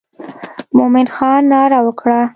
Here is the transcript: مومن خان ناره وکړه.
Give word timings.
مومن 0.77 1.07
خان 1.15 1.41
ناره 1.51 1.79
وکړه. 1.85 2.21